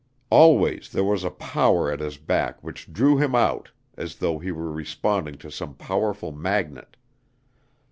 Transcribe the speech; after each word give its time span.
Always 0.31 0.89
there 0.91 1.03
was 1.03 1.23
a 1.23 1.29
power 1.29 1.91
at 1.91 1.99
his 1.99 2.17
back 2.17 2.57
which 2.63 2.91
drew 2.91 3.19
him 3.19 3.35
out 3.35 3.69
as 3.95 4.15
though 4.15 4.39
he 4.39 4.51
were 4.51 4.71
responding 4.71 5.35
to 5.35 5.51
some 5.51 5.75
powerful 5.75 6.31
magnet. 6.31 6.97